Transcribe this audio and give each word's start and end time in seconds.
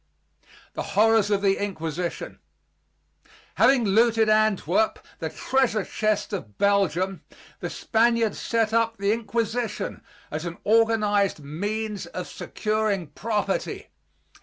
THE 0.73 0.81
HORRORS 0.97 1.29
OF 1.29 1.43
THE 1.43 1.57
INQUISITION 1.63 2.39
Having 3.57 3.83
looted 3.83 4.29
Antwerp, 4.29 4.97
the 5.19 5.29
treasure 5.29 5.85
chest 5.85 6.33
of 6.33 6.57
Belgium, 6.57 7.21
the 7.59 7.69
Spaniards 7.69 8.39
set 8.39 8.73
up 8.73 8.97
the 8.97 9.11
Inquisition 9.11 10.01
as 10.31 10.43
an 10.43 10.57
organized 10.63 11.41
means 11.43 12.07
of 12.07 12.27
securing 12.27 13.09
property. 13.11 13.89